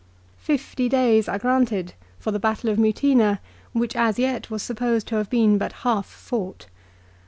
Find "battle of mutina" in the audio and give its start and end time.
2.39-3.37